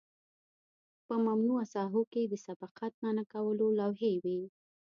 [1.05, 4.41] په ممنوعه ساحو کې د سبقت منع کولو لوحې وي